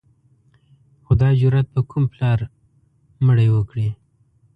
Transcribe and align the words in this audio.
خو 1.03 1.11
دا 1.21 1.29
جرأت 1.39 1.67
به 1.73 1.81
کوم 1.89 2.03
پلار 2.13 2.39
مړی 3.25 3.47
وکړي. 3.51 3.89